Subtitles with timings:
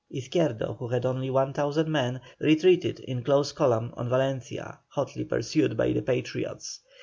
[0.11, 5.91] Izquierdo, who had only 1,000 men, retreated in close column on Valencia, hotly pursued by
[5.93, 6.79] the Patriots.